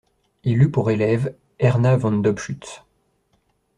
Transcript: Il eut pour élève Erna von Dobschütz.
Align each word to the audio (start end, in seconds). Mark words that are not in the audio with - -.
Il 0.43 0.63
eut 0.63 0.71
pour 0.71 0.89
élève 0.89 1.35
Erna 1.59 1.95
von 1.95 2.21
Dobschütz. 2.23 2.81